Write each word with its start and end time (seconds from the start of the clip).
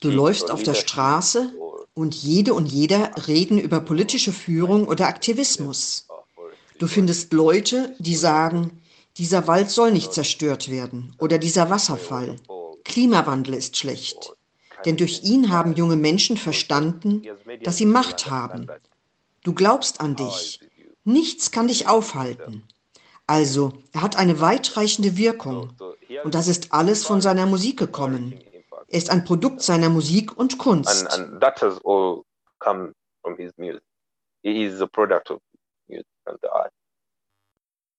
Du 0.00 0.10
läufst 0.10 0.50
auf 0.50 0.62
der 0.62 0.74
Straße 0.74 1.52
und 1.94 2.14
jede 2.14 2.54
und 2.54 2.66
jeder 2.66 3.10
reden 3.26 3.58
über 3.58 3.80
politische 3.80 4.32
Führung 4.32 4.86
oder 4.86 5.06
Aktivismus. 5.06 6.08
Du 6.78 6.86
findest 6.86 7.32
Leute, 7.32 7.94
die 7.98 8.16
sagen, 8.16 8.82
dieser 9.16 9.46
Wald 9.46 9.70
soll 9.70 9.92
nicht 9.92 10.12
zerstört 10.12 10.70
werden 10.70 11.14
oder 11.20 11.38
dieser 11.38 11.70
Wasserfall. 11.70 12.36
Klimawandel 12.84 13.54
ist 13.54 13.76
schlecht. 13.76 14.34
Denn 14.84 14.96
durch 14.96 15.22
ihn 15.22 15.50
haben 15.50 15.74
junge 15.74 15.96
Menschen 15.96 16.36
verstanden, 16.36 17.22
dass 17.62 17.78
sie 17.78 17.86
Macht 17.86 18.28
haben. 18.28 18.66
Du 19.42 19.54
glaubst 19.54 20.00
an 20.00 20.16
dich. 20.16 20.60
Nichts 21.04 21.50
kann 21.50 21.68
dich 21.68 21.88
aufhalten. 21.88 22.64
Also, 23.26 23.72
er 23.92 24.02
hat 24.02 24.16
eine 24.16 24.40
weitreichende 24.40 25.16
Wirkung. 25.16 25.74
Und 26.24 26.34
das 26.34 26.48
ist 26.48 26.72
alles 26.72 27.04
von 27.04 27.20
seiner 27.20 27.46
Musik 27.46 27.78
gekommen. 27.78 28.38
Er 28.88 28.98
ist 28.98 29.10
ein 29.10 29.24
Produkt 29.24 29.62
seiner 29.62 29.88
Musik 29.88 30.36
und 30.36 30.58
Kunst. 30.58 31.10
And, 31.12 31.40
and. 31.42 31.42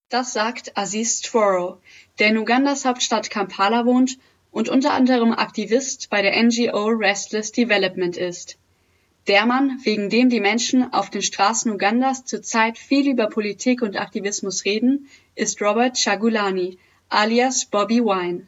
Das 0.10 0.34
sagt 0.34 0.78
Aziz 0.78 1.22
Tworo, 1.22 1.82
der 2.20 2.28
in 2.30 2.38
Ugandas 2.38 2.86
Hauptstadt 2.86 3.30
Kampala 3.32 3.86
wohnt 3.86 4.20
und 4.52 4.70
unter 4.70 4.94
anderem 4.94 5.34
Aktivist 5.34 6.10
bei 6.10 6.22
der 6.22 6.42
NGO 6.42 6.90
Restless 6.90 7.52
Development 7.52 8.16
ist. 8.16 8.58
Der 9.28 9.48
Mann, 9.48 9.80
wegen 9.84 10.12
dem 10.12 10.30
die 10.30 10.40
Menschen 10.40 10.94
auf 10.94 11.10
den 11.10 11.24
Straßen 11.24 11.72
Ugandas 11.72 12.26
zurzeit 12.26 12.78
viel 12.78 13.10
über 13.10 13.28
Politik 13.28 13.82
und 13.82 14.00
Aktivismus 14.00 14.66
reden, 14.66 15.10
ist 15.34 15.60
Robert 15.64 15.98
Chagulani, 15.98 16.78
alias 17.10 17.66
Bobby 17.66 18.04
Wine. 18.04 18.46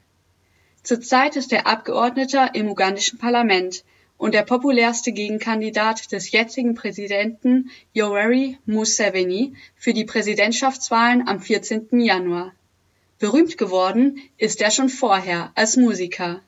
Zurzeit 0.83 1.35
ist 1.35 1.51
er 1.51 1.65
Abgeordneter 1.65 2.53
im 2.53 2.69
ugandischen 2.69 3.17
Parlament 3.17 3.83
und 4.17 4.35
der 4.35 4.43
populärste 4.43 5.11
Gegenkandidat 5.13 6.11
des 6.11 6.31
jetzigen 6.31 6.75
Präsidenten 6.75 7.71
Yoweri 7.93 8.59
Museveni 8.67 9.55
für 9.75 9.93
die 9.93 10.05
Präsidentschaftswahlen 10.05 11.27
am 11.27 11.41
14. 11.41 11.99
Januar. 11.99 12.53
Berühmt 13.17 13.57
geworden 13.57 14.21
ist 14.37 14.61
er 14.61 14.69
schon 14.69 14.89
vorher 14.89 15.51
als 15.55 15.75
Musiker. 15.75 16.41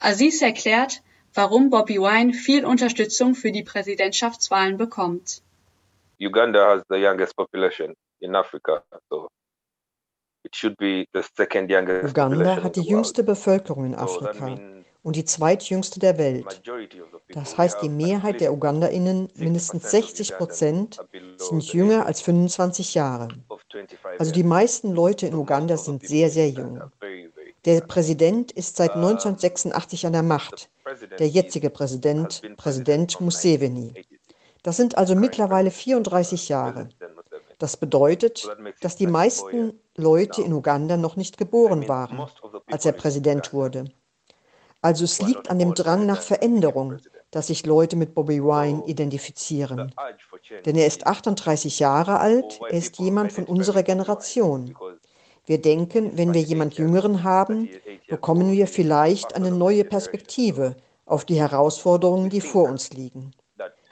Aziz 0.00 0.42
erklärt, 0.42 1.02
warum 1.34 1.70
Bobby 1.70 1.98
Wine 1.98 2.32
viel 2.32 2.64
Unterstützung 2.64 3.34
für 3.34 3.52
die 3.52 3.62
Präsidentschaftswahlen 3.62 4.76
bekommt. 4.76 5.42
Uganda 6.18 6.66
has 6.66 6.82
the 6.88 6.96
youngest 6.96 7.34
population 7.36 7.94
in 8.20 8.34
Africa, 8.34 8.82
so 9.08 9.28
Uganda 12.02 12.62
hat 12.62 12.76
die 12.76 12.82
jüngste 12.82 13.22
Bevölkerung 13.22 13.84
in 13.86 13.94
Afrika 13.94 14.58
und 15.02 15.16
die 15.16 15.24
zweitjüngste 15.24 16.00
der 16.00 16.18
Welt. 16.18 16.62
Das 17.28 17.56
heißt, 17.56 17.82
die 17.82 17.88
Mehrheit 17.88 18.40
der 18.40 18.52
Uganderinnen, 18.52 19.28
mindestens 19.36 19.90
60 19.90 20.36
Prozent, 20.36 20.98
sind 21.36 21.72
jünger 21.72 22.06
als 22.06 22.20
25 22.22 22.94
Jahre. 22.94 23.28
Also 24.18 24.32
die 24.32 24.42
meisten 24.42 24.92
Leute 24.92 25.26
in 25.26 25.34
Uganda 25.34 25.76
sind 25.76 26.06
sehr, 26.06 26.30
sehr 26.30 26.48
jung. 26.48 26.82
Der 27.64 27.82
Präsident 27.82 28.52
ist 28.52 28.76
seit 28.76 28.92
1986 28.92 30.06
an 30.06 30.12
der 30.12 30.22
Macht. 30.22 30.69
Der 31.18 31.28
jetzige 31.28 31.70
Präsident, 31.70 32.42
Präsident 32.56 33.20
Museveni. 33.20 33.94
Das 34.62 34.76
sind 34.76 34.98
also 34.98 35.14
mittlerweile 35.14 35.70
34 35.70 36.48
Jahre. 36.48 36.88
Das 37.58 37.76
bedeutet, 37.76 38.48
dass 38.80 38.96
die 38.96 39.06
meisten 39.06 39.78
Leute 39.96 40.42
in 40.42 40.52
Uganda 40.52 40.96
noch 40.96 41.16
nicht 41.16 41.36
geboren 41.36 41.88
waren, 41.88 42.26
als 42.66 42.86
er 42.86 42.92
Präsident 42.92 43.52
wurde. 43.52 43.84
Also 44.82 45.04
es 45.04 45.20
liegt 45.20 45.50
an 45.50 45.58
dem 45.58 45.74
Drang 45.74 46.06
nach 46.06 46.22
Veränderung, 46.22 46.96
dass 47.30 47.48
sich 47.48 47.66
Leute 47.66 47.96
mit 47.96 48.14
Bobby 48.14 48.42
Wine 48.42 48.82
identifizieren. 48.86 49.94
Denn 50.64 50.76
er 50.76 50.86
ist 50.86 51.06
38 51.06 51.78
Jahre 51.78 52.18
alt, 52.18 52.60
er 52.62 52.78
ist 52.78 52.98
jemand 52.98 53.32
von 53.32 53.44
unserer 53.44 53.82
Generation. 53.82 54.74
Wir 55.46 55.60
denken, 55.60 56.16
wenn 56.16 56.32
wir 56.32 56.42
jemand 56.42 56.74
Jüngeren 56.74 57.22
haben, 57.22 57.68
bekommen 58.08 58.52
wir 58.52 58.66
vielleicht 58.66 59.34
eine 59.34 59.50
neue 59.50 59.84
Perspektive 59.84 60.76
auf 61.10 61.24
die 61.24 61.40
Herausforderungen, 61.40 62.30
die 62.30 62.40
vor 62.40 62.68
uns 62.68 62.92
liegen. 62.92 63.32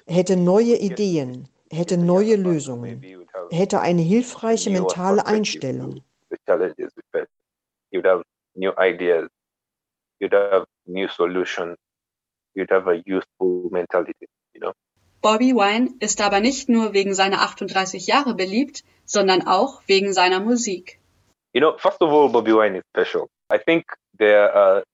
Er 0.06 0.14
hätte 0.14 0.36
neue 0.36 0.76
Ideen, 0.76 1.48
hätte 1.70 1.98
neue 1.98 2.36
Lösungen. 2.36 3.04
Hätte 3.50 3.80
eine 3.80 4.02
hilfreiche 4.02 4.70
mentale 4.70 5.26
Einstellung. 5.26 6.02
Bobby 15.20 15.52
Wine 15.54 15.90
ist 15.98 16.20
aber 16.20 16.40
nicht 16.40 16.68
nur 16.68 16.92
wegen 16.92 17.14
seiner 17.14 17.40
38 17.42 18.06
Jahre 18.06 18.34
beliebt, 18.34 18.84
sondern 19.04 19.46
auch 19.46 19.82
wegen 19.86 20.12
seiner 20.12 20.40
Musik. 20.40 21.00
You 21.52 21.60
know, 21.60 21.76
first 21.78 22.00
of 22.00 22.10
all, 22.10 22.28
Bobby 22.28 22.52
Wine 22.52 22.78
is 22.78 22.84
special. 22.94 23.28
I 23.52 23.58
think 23.58 23.84
there 24.18 24.52
are. 24.54 24.84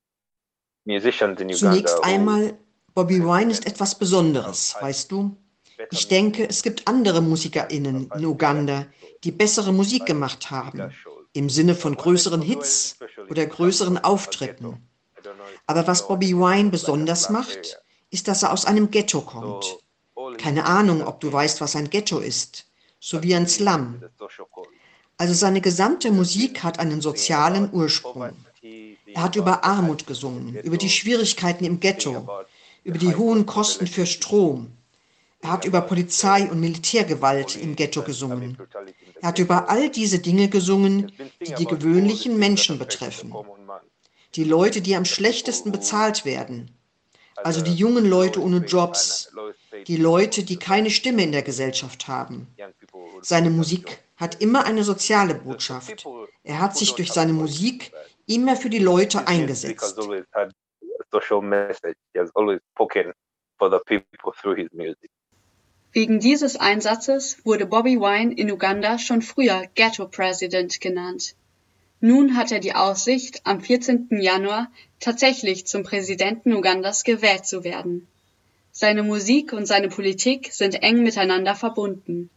Zunächst 0.86 2.04
einmal, 2.04 2.58
Bobby 2.94 3.22
Wine 3.22 3.50
ist 3.50 3.66
etwas 3.66 3.98
Besonderes, 3.98 4.76
weißt 4.80 5.10
du? 5.10 5.36
Ich 5.90 6.08
denke, 6.08 6.48
es 6.48 6.62
gibt 6.62 6.86
andere 6.86 7.20
MusikerInnen 7.20 8.10
in 8.14 8.24
Uganda, 8.24 8.86
die 9.24 9.32
bessere 9.32 9.72
Musik 9.72 10.06
gemacht 10.06 10.50
haben, 10.50 10.92
im 11.32 11.48
Sinne 11.50 11.74
von 11.74 11.96
größeren 11.96 12.42
Hits 12.42 12.96
oder 13.28 13.46
größeren 13.46 13.98
Auftritten. 13.98 14.88
Aber 15.66 15.86
was 15.86 16.06
Bobby 16.06 16.34
Wine 16.36 16.70
besonders 16.70 17.30
macht, 17.30 17.80
ist, 18.10 18.28
dass 18.28 18.42
er 18.42 18.52
aus 18.52 18.66
einem 18.66 18.90
Ghetto 18.90 19.22
kommt. 19.22 19.78
Keine 20.38 20.66
Ahnung, 20.66 21.02
ob 21.02 21.20
du 21.20 21.32
weißt, 21.32 21.60
was 21.60 21.74
ein 21.74 21.90
Ghetto 21.90 22.18
ist, 22.18 22.66
so 23.00 23.22
wie 23.22 23.34
ein 23.34 23.48
Slum. 23.48 24.02
Also 25.16 25.34
seine 25.34 25.60
gesamte 25.60 26.12
Musik 26.12 26.62
hat 26.62 26.78
einen 26.78 27.00
sozialen 27.00 27.72
Ursprung. 27.72 28.32
Er 29.14 29.22
hat 29.22 29.36
über 29.36 29.64
Armut 29.64 30.06
gesungen, 30.06 30.56
über 30.56 30.76
die 30.76 30.90
Schwierigkeiten 30.90 31.64
im 31.64 31.80
Ghetto, 31.80 32.28
über 32.82 32.98
die 32.98 33.14
hohen 33.14 33.46
Kosten 33.46 33.86
für 33.86 34.06
Strom, 34.06 34.72
er 35.44 35.52
hat 35.52 35.66
über 35.66 35.82
Polizei 35.82 36.50
und 36.50 36.58
Militärgewalt 36.58 37.54
im 37.56 37.76
Ghetto 37.76 38.00
gesungen. 38.00 38.56
Er 39.20 39.28
hat 39.28 39.38
über 39.38 39.68
all 39.68 39.90
diese 39.90 40.18
Dinge 40.18 40.48
gesungen, 40.48 41.12
die 41.46 41.52
die 41.52 41.66
gewöhnlichen 41.66 42.38
Menschen 42.38 42.78
betreffen. 42.78 43.34
Die 44.36 44.44
Leute, 44.44 44.80
die 44.80 44.96
am 44.96 45.04
schlechtesten 45.04 45.70
bezahlt 45.70 46.24
werden. 46.24 46.70
Also 47.36 47.60
die 47.60 47.74
jungen 47.74 48.06
Leute 48.06 48.40
ohne 48.40 48.64
Jobs. 48.64 49.32
Die 49.86 49.98
Leute, 49.98 50.44
die 50.44 50.56
keine 50.56 50.88
Stimme 50.88 51.22
in 51.22 51.32
der 51.32 51.42
Gesellschaft 51.42 52.08
haben. 52.08 52.46
Seine 53.20 53.50
Musik 53.50 53.98
hat 54.16 54.40
immer 54.40 54.64
eine 54.64 54.82
soziale 54.82 55.34
Botschaft. 55.34 56.06
Er 56.42 56.58
hat 56.58 56.74
sich 56.74 56.94
durch 56.94 57.12
seine 57.12 57.34
Musik 57.34 57.92
immer 58.26 58.56
für 58.56 58.70
die 58.70 58.78
Leute 58.78 59.26
eingesetzt. 59.26 59.96
Wegen 65.92 66.18
dieses 66.18 66.56
Einsatzes 66.56 67.44
wurde 67.44 67.66
Bobby 67.66 68.00
Wine 68.00 68.34
in 68.34 68.50
Uganda 68.50 68.98
schon 68.98 69.22
früher 69.22 69.62
Ghetto 69.74 70.08
President 70.08 70.80
genannt. 70.80 71.36
Nun 72.00 72.36
hat 72.36 72.52
er 72.52 72.58
die 72.58 72.74
Aussicht, 72.74 73.40
am 73.44 73.60
14. 73.60 74.08
Januar 74.20 74.70
tatsächlich 75.00 75.66
zum 75.66 75.84
Präsidenten 75.84 76.52
Ugandas 76.52 77.04
gewählt 77.04 77.46
zu 77.46 77.64
werden. 77.64 78.06
Seine 78.72 79.04
Musik 79.04 79.52
und 79.52 79.66
seine 79.66 79.88
Politik 79.88 80.52
sind 80.52 80.82
eng 80.82 81.04
miteinander 81.04 81.54
verbunden. 81.54 82.28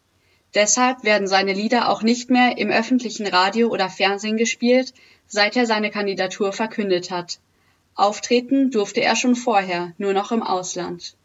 Deshalb 0.56 1.04
werden 1.04 1.28
seine 1.28 1.54
Lieder 1.54 1.90
auch 1.90 2.02
nicht 2.02 2.30
mehr 2.30 2.58
im 2.58 2.70
öffentlichen 2.70 3.28
Radio 3.28 3.70
oder 3.70 3.90
Fernsehen 3.90 4.38
gespielt, 4.38 4.94
seit 5.28 5.56
er 5.56 5.66
seine 5.66 5.92
Kandidatur 5.92 6.54
verkündet 6.54 7.12
hat. 7.12 7.40
Auftreten 7.96 8.72
durfte 8.72 9.02
er 9.02 9.16
schon 9.16 9.36
vorher, 9.36 9.94
nur 9.98 10.14
noch 10.14 10.32
im 10.32 10.44
Ausland. 10.44 11.18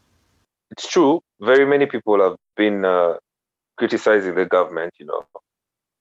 it's 0.73 0.87
true. 0.87 1.21
Very 1.39 1.65
many 1.65 1.85
people 1.85 2.19
have 2.19 2.37
been 2.57 2.83
uh, 2.83 3.17
criticizing 3.77 4.33
the 4.35 4.45
government, 4.45 4.91
you 4.99 5.05
know, 5.05 5.21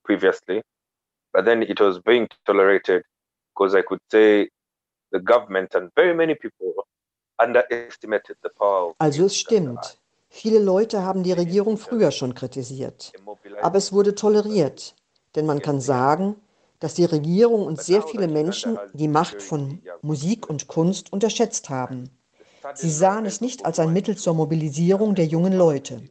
previously, 0.05 0.63
but 1.35 1.45
then 1.45 1.63
it 1.63 1.79
was 1.79 1.99
being 2.01 2.27
tolerated 2.47 3.03
because 3.51 3.75
I 3.75 3.83
could 3.83 4.01
say 4.11 4.49
the 5.11 5.21
government 5.21 5.75
and 5.75 5.91
very 5.95 6.15
many 6.15 6.35
people 6.35 6.87
underestimated 7.39 8.37
the 8.43 8.51
power. 8.59 8.95
Also 8.99 9.27
es 9.27 9.37
stimmt. 9.37 9.99
Viele 10.34 10.58
Leute 10.61 11.02
haben 11.02 11.23
die 11.23 11.32
Regierung 11.32 11.76
früher 11.76 12.11
schon 12.11 12.34
kritisiert, 12.34 13.12
aber 13.61 13.76
es 13.76 13.93
wurde 13.93 14.14
toleriert, 14.14 14.96
denn 15.37 15.44
man 15.44 15.61
kann 15.61 15.82
sagen, 15.82 16.37
dass 16.81 16.94
die 16.94 17.05
Regierung 17.05 17.67
und 17.67 17.82
sehr 17.82 18.02
viele 18.02 18.29
Menschen 18.29 18.79
die 18.94 19.08
Macht 19.08 19.43
von 19.43 19.82
Musik 20.00 20.49
und 20.49 20.69
Kunst 20.69 21.12
unterschätzt 21.12 21.69
haben. 21.69 22.08
Sie 22.75 22.90
sahen 22.90 23.26
es 23.26 23.43
nicht 23.43 23.67
als 23.67 23.79
ein 23.79 23.93
Mittel 23.93 24.17
zur 24.17 24.32
Mobilisierung 24.32 25.14
der 25.14 25.26
jungen 25.26 25.52
Leute. 25.52 26.02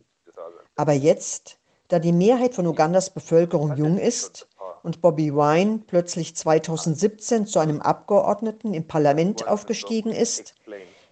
Aber 0.75 0.93
jetzt, 0.93 1.57
da 1.87 1.97
die 1.97 2.13
Mehrheit 2.13 2.53
von 2.53 2.67
Ugandas 2.67 3.09
Bevölkerung 3.09 3.75
jung 3.75 3.97
ist, 3.97 4.47
und 4.83 5.01
Bobby 5.01 5.33
Wine 5.33 5.81
plötzlich 5.85 6.35
2017 6.35 7.47
zu 7.47 7.59
einem 7.59 7.81
Abgeordneten 7.81 8.73
im 8.73 8.87
Parlament 8.87 9.47
aufgestiegen 9.47 10.11
ist, 10.11 10.55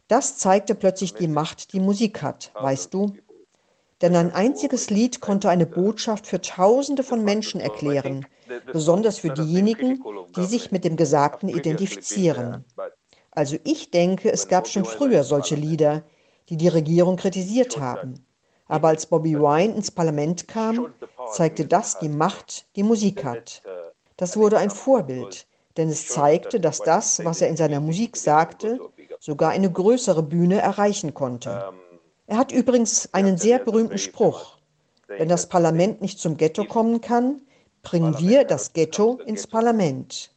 das 0.10 0.38
zeigte 0.38 0.76
plötzlich 0.76 1.14
die 1.14 1.28
Macht, 1.28 1.72
die 1.72 1.80
Musik 1.80 2.22
hat, 2.22 2.52
weißt 2.56 2.94
du? 2.94 3.14
Denn 4.02 4.16
ein 4.16 4.34
einziges 4.34 4.90
Lied 4.90 5.22
konnte 5.22 5.50
eine 5.50 5.66
Botschaft 5.66 6.26
für 6.26 6.42
Tausende 6.42 7.04
von 7.04 7.24
Menschen 7.24 7.62
erklären, 7.62 8.26
besonders 8.74 9.20
für 9.20 9.30
diejenigen, 9.30 10.04
die 10.36 10.46
sich 10.46 10.72
mit 10.72 10.84
dem 10.84 10.96
Gesagten 10.96 11.48
identifizieren. 11.48 12.66
Also 13.32 13.58
ich 13.64 13.92
denke, 13.92 14.32
es 14.32 14.48
gab 14.48 14.68
schon 14.68 14.86
früher 14.86 15.24
solche 15.24 15.56
Lieder, 15.56 16.04
die 16.50 16.58
die 16.58 16.70
Regierung 16.70 17.16
kritisiert 17.16 17.78
haben. 17.78 18.26
Aber 18.68 18.88
als 18.88 19.06
Bobby 19.06 19.38
Wine 19.38 19.76
ins 19.76 19.92
Parlament 19.92 20.48
kam, 20.48 20.94
zeigte 21.32 21.66
das 21.66 22.00
die 22.00 22.10
Macht, 22.10 22.66
die 22.76 22.84
Musik 22.84 23.24
hat. 23.24 23.62
Das 24.18 24.38
wurde 24.38 24.58
ein 24.58 24.72
Vorbild, 24.72 25.46
denn 25.78 25.90
es 25.90 26.08
zeigte, 26.08 26.60
dass 26.60 26.82
das, 26.82 27.24
was 27.24 27.42
er 27.42 27.50
in 27.50 27.58
seiner 27.58 27.80
Musik 27.80 28.18
sagte, 28.18 28.80
sogar 29.20 29.52
eine 29.52 29.72
größere 29.72 30.24
Bühne 30.24 30.62
erreichen 30.62 31.14
konnte. 31.14 31.72
Er 32.28 32.38
hat 32.38 32.52
übrigens 32.52 33.14
einen 33.14 33.38
sehr 33.38 33.60
berühmten 33.60 33.98
Spruch. 33.98 34.58
Wenn 35.08 35.30
das 35.30 35.50
Parlament 35.50 36.02
nicht 36.02 36.20
zum 36.20 36.38
Ghetto 36.38 36.64
kommen 36.64 37.02
kann, 37.02 37.42
bringen 37.82 38.18
wir 38.20 38.44
das 38.44 38.74
Ghetto 38.74 39.20
ins 39.26 39.48
Parlament. 39.48 40.32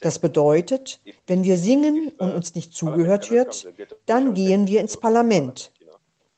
Das 0.00 0.18
bedeutet, 0.18 1.00
wenn 1.26 1.42
wir 1.42 1.58
singen 1.58 2.12
und 2.18 2.32
uns 2.32 2.54
nicht 2.54 2.74
zugehört 2.74 3.30
wird, 3.30 3.66
dann 4.06 4.34
gehen 4.34 4.66
wir 4.68 4.80
ins 4.80 4.96
Parlament. 4.96 5.72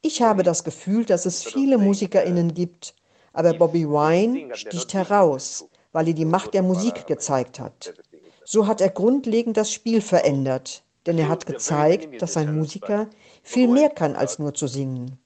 Ich 0.00 0.23
habe 0.23 0.43
das 0.43 0.65
Gefühl, 0.65 1.05
dass 1.05 1.27
es 1.27 1.43
viele 1.43 1.79
Musikerinnen 1.79 2.55
gibt, 2.55 2.94
aber 3.33 3.53
Bobby 3.53 3.87
Wine 3.87 4.55
sticht 4.55 4.94
heraus, 4.94 5.67
weil 5.93 6.09
er 6.09 6.15
die 6.15 6.25
Macht 6.25 6.55
der 6.55 6.62
Musik 6.62 7.06
gezeigt 7.06 7.61
hat. 7.61 7.93
So 8.44 8.67
hat 8.67 8.81
er 8.81 8.91
grundlegend 8.91 9.56
das 9.56 9.73
Spiel 9.73 10.00
verändert, 10.00 10.85
denn 11.06 11.19
er 11.19 11.29
hat 11.29 11.47
gezeigt, 11.47 12.20
dass 12.20 12.37
ein 12.37 12.55
Musiker 12.55 13.08
viel 13.43 13.69
mehr 13.69 13.91
kann 13.91 14.17
als 14.17 14.38
nur 14.38 14.55
zu 14.55 14.67
singen. 14.67 15.19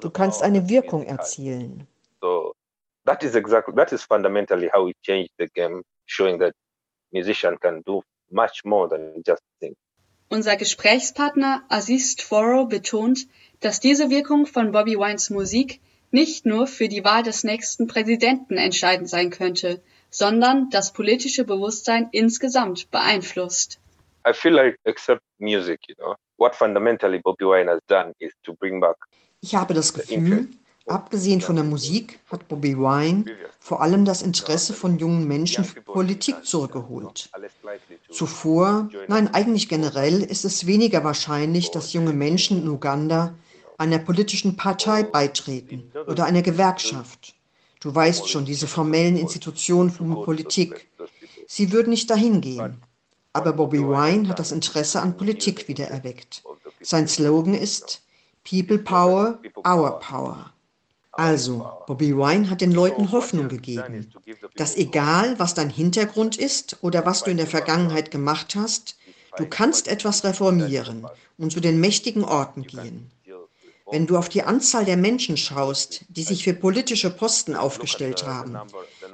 Du 0.00 0.10
kannst 0.10 0.42
eine 0.42 0.68
Wirkung 0.68 1.04
erzielen. 1.04 1.86
So 2.20 2.54
that 3.04 3.22
is 3.22 3.34
exactly 3.34 3.74
that 3.74 3.92
is 3.92 4.02
fundamentally 4.02 4.68
how 4.72 4.86
we 4.86 4.92
change 5.02 5.28
the 5.38 5.46
game, 5.54 5.82
showing 6.06 6.38
that 6.40 6.54
musician 7.12 7.58
can 7.60 7.82
do 7.84 8.02
much 8.30 8.64
more 8.64 8.88
than 8.88 9.22
just 9.26 9.42
sing. 9.60 9.74
Unser 10.28 10.56
Gesprächspartner 10.56 11.62
Aziz 11.68 12.16
Tforo 12.16 12.66
betont, 12.66 13.28
dass 13.60 13.78
diese 13.78 14.10
Wirkung 14.10 14.46
von 14.46 14.72
Bobby 14.72 14.98
Wines 14.98 15.30
Musik 15.30 15.80
nicht 16.10 16.46
nur 16.46 16.66
für 16.66 16.88
die 16.88 17.04
Wahl 17.04 17.22
des 17.22 17.44
nächsten 17.44 17.86
Präsidenten 17.86 18.56
entscheidend 18.56 19.08
sein 19.08 19.30
könnte, 19.30 19.82
sondern 20.10 20.70
das 20.70 20.92
politische 20.92 21.44
Bewusstsein 21.44 22.08
insgesamt 22.12 22.90
beeinflusst. 22.90 23.78
I 24.28 24.32
feel 24.32 24.54
like 24.54 24.76
except 24.84 25.22
music, 25.38 25.80
you 25.88 25.94
know, 25.98 26.16
what 26.36 26.54
fundamentally 26.54 27.20
Bobby 27.22 27.44
Wine 27.44 27.68
has 27.68 27.80
done 27.86 28.12
is 28.18 28.32
to 28.42 28.54
bring 28.54 28.80
back. 28.80 28.96
Ich 29.40 29.54
habe 29.54 29.72
das 29.72 29.94
Gefühl, 29.94 30.48
abgesehen 30.86 31.40
von 31.40 31.54
der 31.54 31.64
Musik 31.64 32.18
hat 32.30 32.48
Bobby 32.48 32.76
Wine 32.76 33.24
vor 33.60 33.80
allem 33.82 34.04
das 34.04 34.22
Interesse 34.22 34.74
von 34.74 34.98
jungen 34.98 35.28
Menschen 35.28 35.64
für 35.64 35.80
Politik 35.80 36.44
zurückgeholt. 36.44 37.30
Zuvor, 38.10 38.88
nein, 39.06 39.32
eigentlich 39.32 39.68
generell 39.68 40.22
ist 40.22 40.44
es 40.44 40.66
weniger 40.66 41.04
wahrscheinlich, 41.04 41.70
dass 41.70 41.92
junge 41.92 42.12
Menschen 42.12 42.62
in 42.62 42.68
Uganda 42.68 43.34
einer 43.78 43.98
politischen 43.98 44.56
Partei 44.56 45.04
beitreten 45.04 45.92
oder 46.06 46.24
einer 46.24 46.42
Gewerkschaft. 46.42 47.34
Du 47.80 47.94
weißt 47.94 48.28
schon, 48.28 48.44
diese 48.44 48.66
formellen 48.66 49.16
Institutionen 49.16 49.90
für 49.90 50.02
Politik. 50.02 50.88
Sie 51.46 51.70
würden 51.70 51.90
nicht 51.90 52.10
dahin 52.10 52.40
gehen. 52.40 52.82
Aber 53.36 53.52
Bobby 53.52 53.80
Wine 53.80 54.28
hat 54.28 54.38
das 54.38 54.50
Interesse 54.50 55.02
an 55.02 55.18
Politik 55.18 55.68
wiedererweckt. 55.68 56.42
Sein 56.80 57.06
Slogan 57.06 57.52
ist 57.52 58.00
People 58.48 58.78
Power, 58.78 59.38
Our 59.58 60.00
Power. 60.00 60.52
Also, 61.12 61.70
Bobby 61.86 62.16
Wine 62.16 62.48
hat 62.48 62.62
den 62.62 62.72
Leuten 62.72 63.12
Hoffnung 63.12 63.48
gegeben, 63.48 64.10
dass 64.56 64.74
egal, 64.76 65.38
was 65.38 65.52
dein 65.52 65.68
Hintergrund 65.68 66.38
ist 66.38 66.78
oder 66.80 67.04
was 67.04 67.24
du 67.24 67.30
in 67.30 67.36
der 67.36 67.46
Vergangenheit 67.46 68.10
gemacht 68.10 68.54
hast, 68.56 68.96
du 69.36 69.44
kannst 69.44 69.86
etwas 69.86 70.24
reformieren 70.24 71.06
und 71.36 71.52
zu 71.52 71.60
den 71.60 71.78
mächtigen 71.78 72.24
Orten 72.24 72.62
gehen. 72.62 73.10
Wenn 73.90 74.06
du 74.06 74.16
auf 74.16 74.30
die 74.30 74.44
Anzahl 74.44 74.86
der 74.86 74.96
Menschen 74.96 75.36
schaust, 75.36 76.06
die 76.08 76.22
sich 76.22 76.42
für 76.42 76.54
politische 76.54 77.10
Posten 77.10 77.54
aufgestellt 77.54 78.26
haben, 78.26 78.58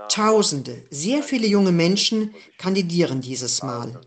Tausende, 0.09 0.83
sehr 0.91 1.23
viele 1.23 1.47
junge 1.47 1.73
Menschen 1.73 2.35
kandidieren 2.59 3.21
dieses 3.21 3.63
Mal. 3.63 4.01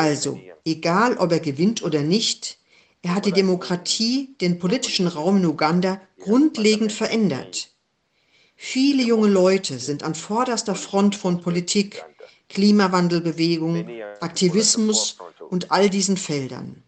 Also, 0.00 0.40
egal 0.64 1.18
ob 1.18 1.30
er 1.30 1.40
gewinnt 1.40 1.82
oder 1.82 2.00
nicht, 2.00 2.56
er 3.02 3.14
hat 3.14 3.26
die 3.26 3.32
Demokratie, 3.32 4.34
den 4.40 4.58
politischen 4.58 5.06
Raum 5.06 5.36
in 5.36 5.44
Uganda 5.44 6.00
grundlegend 6.18 6.90
verändert. 6.90 7.68
Viele 8.56 9.02
junge 9.02 9.28
Leute 9.28 9.78
sind 9.78 10.02
an 10.02 10.14
vorderster 10.14 10.74
Front 10.74 11.16
von 11.16 11.42
Politik, 11.42 12.02
Klimawandelbewegung, 12.48 13.74
Aktivismus 14.20 15.18
und 15.50 15.70
all 15.70 15.90
diesen 15.90 16.16
Feldern. 16.16 16.82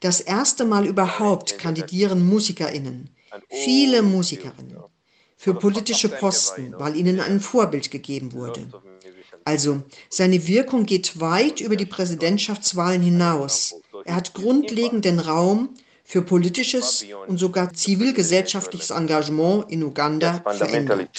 Das 0.00 0.20
erste 0.20 0.66
Mal 0.66 0.84
überhaupt 0.86 1.58
kandidieren 1.58 2.20
Musikerinnen, 2.28 3.08
viele 3.48 4.02
Musikerinnen, 4.02 4.76
für 5.38 5.54
politische 5.54 6.10
Posten, 6.10 6.74
weil 6.76 6.96
ihnen 6.96 7.18
ein 7.18 7.40
Vorbild 7.40 7.90
gegeben 7.90 8.34
wurde. 8.34 8.66
Also 9.46 9.84
seine 10.10 10.48
Wirkung 10.48 10.86
geht 10.86 11.20
weit 11.20 11.60
über 11.60 11.76
die 11.76 11.86
Präsidentschaftswahlen 11.86 13.00
hinaus. 13.00 13.80
Er 14.04 14.16
hat 14.16 14.34
grundlegend 14.34 15.04
den 15.04 15.20
Raum 15.20 15.74
für 16.02 16.22
politisches 16.22 17.06
und 17.28 17.38
sogar 17.38 17.72
zivilgesellschaftliches 17.72 18.90
Engagement 18.90 19.70
in 19.70 19.84
Uganda 19.84 20.42
verändert. 20.50 21.16